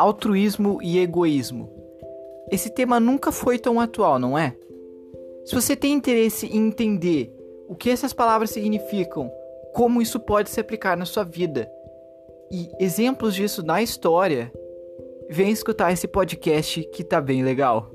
[0.00, 1.70] altruísmo e egoísmo.
[2.50, 4.56] Esse tema nunca foi tão atual, não é?
[5.44, 7.32] Se você tem interesse em entender
[7.68, 9.30] o que essas palavras significam,
[9.72, 11.70] como isso pode se aplicar na sua vida
[12.50, 14.52] e exemplos disso na história,
[15.28, 17.90] vem escutar esse podcast que tá bem legal.